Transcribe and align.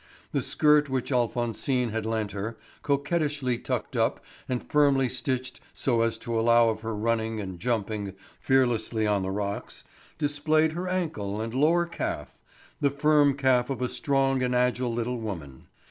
The 0.31 0.41
skirt 0.41 0.89
which 0.89 1.11
Alphonsine 1.11 1.89
had 1.91 2.07
lent 2.07 2.31
her, 2.31 2.57
coquettishly 2.81 3.59
tucked 3.59 3.95
up 3.95 4.19
and 4.49 4.67
firmly 4.67 5.07
stitched 5.07 5.59
so 5.75 6.01
as 6.01 6.17
to 6.17 6.39
allow 6.39 6.69
of 6.69 6.79
her 6.81 6.95
running 6.95 7.39
and 7.39 7.59
jumping 7.59 8.15
fearlessly 8.39 9.05
on 9.05 9.21
the 9.21 9.29
rocks, 9.29 9.83
displayed 10.17 10.71
her 10.71 10.87
ankle 10.87 11.39
and 11.39 11.53
lower 11.53 11.85
calf—the 11.85 12.89
firm 12.89 13.35
calf 13.37 13.69
of 13.69 13.79
a 13.79 13.87
strong 13.87 14.41
and 14.41 14.55
agile 14.55 14.91
little 14.91 15.19
woman. 15.19 15.67